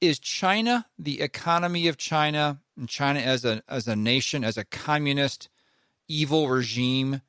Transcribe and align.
Is 0.00 0.18
China, 0.18 0.86
the 0.98 1.20
economy 1.20 1.88
of 1.88 1.96
China, 1.96 2.58
and 2.76 2.88
China 2.88 3.20
as 3.20 3.44
a 3.44 3.62
as 3.68 3.88
a 3.88 3.96
nation, 3.96 4.44
as 4.44 4.58
a 4.58 4.64
communist 4.64 5.48
evil 6.08 6.48
regime, 6.48 7.22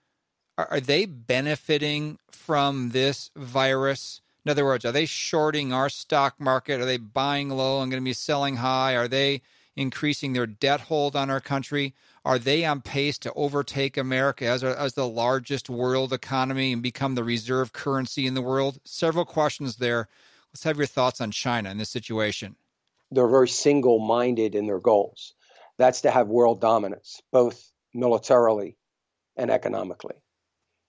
are, 0.58 0.68
are 0.72 0.80
they 0.80 1.06
benefiting 1.06 2.20
from 2.30 2.90
this 2.90 3.32
virus? 3.36 4.22
In 4.46 4.52
other 4.52 4.66
words, 4.66 4.86
are 4.86 4.92
they 4.92 5.06
shorting 5.06 5.74
our 5.74 5.90
stock 5.90 6.40
market? 6.40 6.80
Are 6.80 6.86
they 6.86 6.98
buying 6.98 7.50
low 7.50 7.82
and 7.82 7.92
going 7.92 8.02
to 8.02 8.06
be 8.06 8.14
selling 8.14 8.58
high? 8.58 8.96
Are 8.96 9.08
they 9.08 9.42
increasing 9.76 10.34
their 10.34 10.48
debt 10.48 10.82
hold 10.82 11.16
on 11.16 11.30
our 11.30 11.42
country? 11.42 11.94
Are 12.26 12.40
they 12.40 12.66
on 12.66 12.82
pace 12.82 13.18
to 13.20 13.34
overtake 13.34 13.96
America 13.96 14.46
as, 14.46 14.64
as 14.64 14.94
the 14.94 15.08
largest 15.08 15.70
world 15.70 16.12
economy 16.12 16.74
and 16.74 16.82
become 16.82 17.16
the 17.16 17.24
reserve 17.24 17.72
currency 17.72 18.26
in 18.26 18.34
the 18.34 18.42
world? 18.42 18.80
Several 18.84 19.26
questions 19.26 19.78
there. 19.78 20.08
Let's 20.58 20.64
have 20.64 20.78
your 20.78 20.88
thoughts 20.88 21.22
on 21.22 21.30
China 21.30 21.70
in 21.70 21.78
this 21.78 21.92
situation. 21.92 22.56
They're 23.12 23.28
very 23.28 23.48
single 23.48 24.00
minded 24.00 24.56
in 24.56 24.66
their 24.66 24.80
goals. 24.80 25.36
That's 25.78 26.02
to 26.02 26.10
have 26.10 26.30
world 26.30 26.62
dominance, 26.62 27.22
both 27.32 27.72
militarily 27.94 28.76
and 29.36 29.52
economically. 29.52 30.16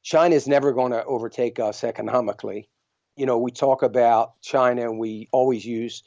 China 0.03 0.35
is 0.35 0.49
never 0.49 0.73
going 0.73 0.93
to 0.93 1.05
overtake 1.05 1.61
us 1.61 1.85
economically. 1.85 2.71
You 3.15 3.27
know, 3.27 3.37
we 3.37 3.51
talk 3.51 3.83
about 3.83 4.41
China 4.41 4.89
and 4.89 4.99
we 4.99 5.29
always 5.33 5.67
use 5.67 6.03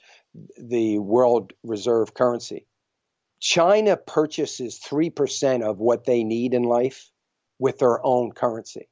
the 0.57 0.98
world 0.98 1.53
reserve 1.62 2.15
currency. 2.15 2.65
China 3.39 3.95
purchases 3.95 4.79
3% 4.84 5.62
of 5.62 5.77
what 5.77 6.05
they 6.05 6.23
need 6.23 6.55
in 6.55 6.63
life 6.63 7.12
with 7.59 7.77
their 7.77 8.03
own 8.03 8.31
currency. 8.31 8.89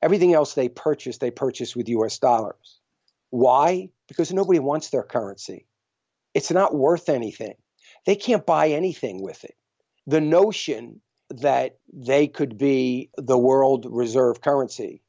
Everything 0.00 0.32
else 0.32 0.54
they 0.54 0.70
purchase, 0.70 1.18
they 1.18 1.30
purchase 1.30 1.76
with 1.76 1.90
US 1.90 2.18
dollars. 2.18 2.80
Why? 3.28 3.90
Because 4.08 4.32
nobody 4.32 4.58
wants 4.58 4.90
their 4.90 5.02
currency. 5.02 5.66
It's 6.34 6.50
not 6.50 6.74
worth 6.74 7.08
anything. 7.08 7.54
They 8.04 8.16
can't 8.16 8.46
buy 8.46 8.68
anything 8.68 9.22
with 9.22 9.42
it. 9.44 9.54
The 10.06 10.20
notion 10.20 11.00
that 11.30 11.78
they 11.92 12.28
could 12.28 12.56
be 12.56 13.10
the 13.16 13.38
world 13.38 13.86
reserve 13.88 14.40
currency 14.40 15.02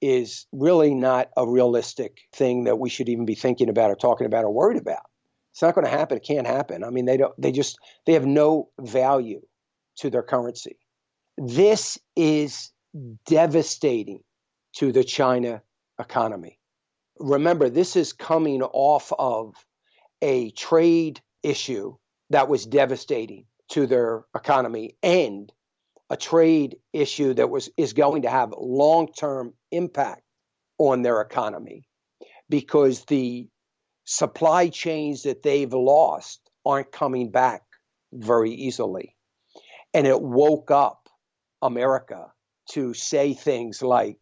is 0.00 0.46
really 0.52 0.94
not 0.94 1.30
a 1.36 1.46
realistic 1.46 2.20
thing 2.32 2.64
that 2.64 2.78
we 2.78 2.88
should 2.88 3.08
even 3.08 3.26
be 3.26 3.34
thinking 3.34 3.68
about 3.68 3.90
or 3.90 3.96
talking 3.96 4.26
about 4.26 4.44
or 4.44 4.52
worried 4.52 4.80
about. 4.80 5.02
It's 5.52 5.62
not 5.62 5.74
going 5.74 5.84
to 5.84 5.90
happen. 5.90 6.16
It 6.16 6.24
can't 6.24 6.46
happen. 6.46 6.84
I 6.84 6.90
mean, 6.90 7.06
they 7.06 7.16
don't. 7.16 7.34
They 7.36 7.50
just 7.50 7.76
they 8.06 8.12
have 8.12 8.26
no 8.26 8.70
value 8.80 9.40
to 9.96 10.08
their 10.08 10.22
currency. 10.22 10.78
This 11.36 11.98
is 12.14 12.70
devastating 13.26 14.20
to 14.76 14.92
the 14.92 15.04
China 15.04 15.62
economy. 15.98 16.59
Remember, 17.20 17.68
this 17.68 17.96
is 17.96 18.12
coming 18.12 18.62
off 18.62 19.12
of 19.18 19.54
a 20.22 20.50
trade 20.52 21.20
issue 21.42 21.96
that 22.30 22.48
was 22.48 22.66
devastating 22.66 23.44
to 23.70 23.86
their 23.86 24.24
economy 24.34 24.96
and 25.02 25.52
a 26.08 26.16
trade 26.16 26.76
issue 26.92 27.34
that 27.34 27.50
was 27.50 27.70
is 27.76 27.92
going 27.92 28.22
to 28.22 28.30
have 28.30 28.52
long-term 28.56 29.54
impact 29.70 30.22
on 30.78 31.02
their 31.02 31.20
economy 31.20 31.84
because 32.48 33.04
the 33.04 33.48
supply 34.04 34.68
chains 34.68 35.22
that 35.22 35.42
they've 35.42 35.72
lost 35.72 36.40
aren't 36.66 36.90
coming 36.90 37.30
back 37.30 37.62
very 38.12 38.50
easily. 38.50 39.14
And 39.94 40.06
it 40.06 40.20
woke 40.20 40.70
up 40.70 41.08
America 41.62 42.32
to 42.72 42.94
say 42.94 43.34
things 43.34 43.82
like, 43.82 44.18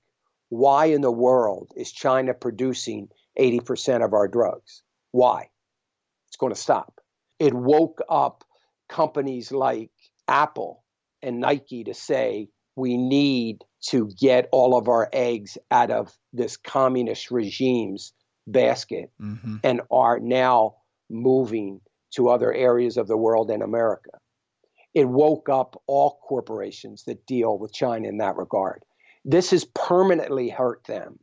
why 0.48 0.86
in 0.86 1.00
the 1.00 1.12
world 1.12 1.72
is 1.76 1.92
China 1.92 2.34
producing 2.34 3.08
80% 3.38 4.04
of 4.04 4.12
our 4.14 4.28
drugs? 4.28 4.82
Why? 5.12 5.48
It's 6.28 6.36
going 6.36 6.52
to 6.52 6.60
stop. 6.60 7.00
It 7.38 7.54
woke 7.54 8.00
up 8.08 8.44
companies 8.88 9.52
like 9.52 9.90
Apple 10.26 10.84
and 11.22 11.40
Nike 11.40 11.84
to 11.84 11.94
say, 11.94 12.48
we 12.76 12.96
need 12.96 13.64
to 13.88 14.08
get 14.18 14.48
all 14.52 14.76
of 14.76 14.88
our 14.88 15.08
eggs 15.12 15.58
out 15.70 15.90
of 15.90 16.16
this 16.32 16.56
communist 16.56 17.30
regime's 17.30 18.12
basket 18.46 19.10
mm-hmm. 19.20 19.56
and 19.62 19.80
are 19.90 20.18
now 20.20 20.76
moving 21.10 21.80
to 22.14 22.28
other 22.28 22.52
areas 22.52 22.96
of 22.96 23.08
the 23.08 23.16
world 23.16 23.50
and 23.50 23.62
America. 23.62 24.10
It 24.94 25.08
woke 25.08 25.48
up 25.48 25.80
all 25.86 26.18
corporations 26.26 27.04
that 27.04 27.26
deal 27.26 27.58
with 27.58 27.72
China 27.72 28.08
in 28.08 28.18
that 28.18 28.36
regard. 28.36 28.82
This 29.24 29.50
has 29.50 29.64
permanently 29.64 30.48
hurt 30.48 30.84
them. 30.84 31.18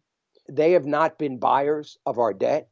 They 0.49 0.73
have 0.73 0.85
not 0.85 1.17
been 1.17 1.39
buyers 1.39 1.97
of 2.05 2.19
our 2.19 2.33
debt. 2.33 2.69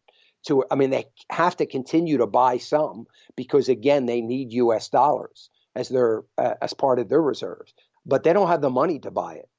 To, 0.47 0.65
I 0.69 0.75
mean, 0.75 0.89
they 0.89 1.05
have 1.29 1.55
to 1.57 1.65
continue 1.65 2.17
to 2.17 2.27
buy 2.27 2.57
some 2.57 3.05
because 3.35 3.69
again, 3.69 4.05
they 4.05 4.21
need 4.21 4.51
U.S. 4.53 4.89
dollars 4.89 5.49
as 5.75 5.89
their 5.89 6.23
uh, 6.37 6.55
as 6.61 6.73
part 6.73 6.99
of 6.99 7.09
their 7.09 7.21
reserves, 7.21 7.73
but 8.05 8.23
they 8.23 8.33
don't 8.33 8.49
have 8.49 8.61
the 8.61 8.69
money 8.69 8.99
to 8.99 9.11
buy 9.11 9.35
it, 9.35 9.49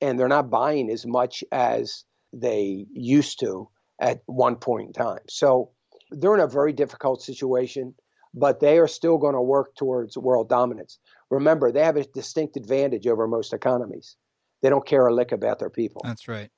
and 0.00 0.18
they're 0.18 0.28
not 0.28 0.50
buying 0.50 0.90
as 0.90 1.06
much 1.06 1.42
as 1.50 2.04
they 2.32 2.86
used 2.92 3.40
to 3.40 3.68
at 3.98 4.20
one 4.26 4.56
point 4.56 4.88
in 4.88 4.92
time. 4.92 5.22
So 5.28 5.70
they're 6.10 6.34
in 6.34 6.40
a 6.40 6.46
very 6.46 6.72
difficult 6.72 7.22
situation, 7.22 7.94
but 8.34 8.60
they 8.60 8.78
are 8.78 8.86
still 8.88 9.18
going 9.18 9.34
to 9.34 9.42
work 9.42 9.74
towards 9.76 10.16
world 10.16 10.48
dominance. 10.48 10.98
Remember, 11.30 11.72
they 11.72 11.84
have 11.84 11.96
a 11.96 12.04
distinct 12.04 12.56
advantage 12.56 13.06
over 13.06 13.26
most 13.26 13.52
economies. 13.52 14.16
They 14.62 14.70
don't 14.70 14.86
care 14.86 15.06
a 15.06 15.14
lick 15.14 15.32
about 15.32 15.58
their 15.58 15.70
people. 15.70 16.02
That's 16.04 16.28
right. 16.28 16.50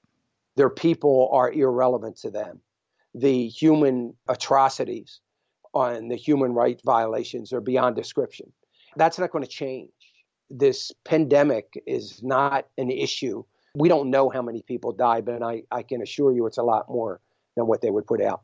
Their 0.57 0.71
people 0.71 1.29
are 1.33 1.53
irrelevant 1.53 2.17
to 2.19 2.31
them. 2.31 2.61
The 3.15 3.49
human 3.49 4.15
atrocities 4.29 5.21
and 5.75 6.11
the 6.11 6.17
human 6.17 6.53
right 6.53 6.81
violations 6.85 7.53
are 7.53 7.61
beyond 7.61 7.97
description. 7.97 8.53
That's 8.97 9.19
not 9.19 9.31
going 9.31 9.45
to 9.45 9.51
change. 9.51 9.91
This 10.49 10.93
pandemic 11.05 11.81
is 11.87 12.23
not 12.23 12.67
an 12.77 12.91
issue. 12.91 13.45
We 13.77 13.89
don't 13.89 14.11
know 14.11 14.31
how 14.31 14.43
many 14.43 14.63
people 14.63 14.93
died, 14.93 15.25
but 15.25 15.43
I, 15.43 15.63
I 15.71 15.83
can 15.83 16.03
assure 16.03 16.33
you 16.33 16.47
it's 16.47 16.59
a 16.59 16.63
lot 16.63 16.89
more 16.89 17.21
than 17.57 17.67
what 17.67 17.83
they 17.83 17.91
would 17.91 18.07
put 18.07 18.21
out. 18.21 18.43